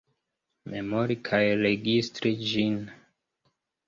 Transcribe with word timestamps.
Memori 0.69 1.17
kaj 1.29 1.41
registri 1.63 2.31
ĝin. 2.53 2.81